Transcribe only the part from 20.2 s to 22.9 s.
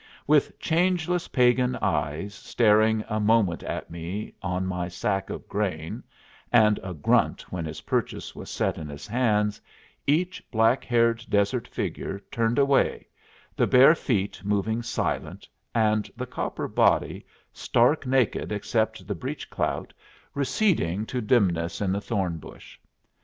receding to dimness in the thorn bush.